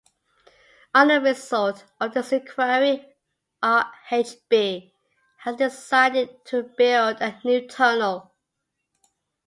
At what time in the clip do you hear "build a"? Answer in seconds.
6.75-7.39